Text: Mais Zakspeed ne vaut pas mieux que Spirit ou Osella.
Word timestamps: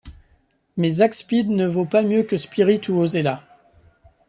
Mais 0.77 0.89
Zakspeed 0.93 1.51
ne 1.51 1.67
vaut 1.67 1.85
pas 1.85 2.01
mieux 2.01 2.23
que 2.23 2.35
Spirit 2.35 2.81
ou 2.89 3.01
Osella. 3.01 3.43